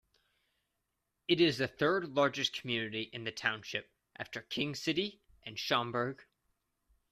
[1.27, 6.23] It is the third-largest community in the township, after King City and Schomberg.